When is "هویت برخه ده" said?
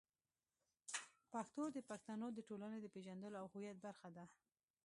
3.53-4.25